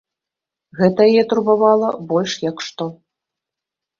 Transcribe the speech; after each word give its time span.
Гэта 0.79 0.99
яе 1.11 1.23
турбавала 1.33 1.91
больш 2.11 2.33
як 2.49 2.57
што. 2.69 2.83